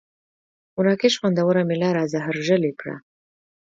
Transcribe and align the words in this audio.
مراکش 0.75 1.13
خوندوره 1.19 1.61
مېله 1.69 1.89
را 1.97 2.03
زهرژلې 2.13 2.71
کړه. 2.79 2.95